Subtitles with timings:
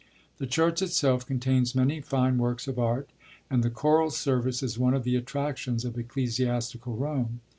[0.39, 3.11] The church itself contains many fine works of art,
[3.51, 7.39] and the choral service is one of the attractions of ecclesiastical Rome.